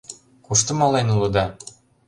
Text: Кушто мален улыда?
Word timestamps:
Кушто 0.45 0.71
мален 0.79 1.07
улыда? 1.15 1.45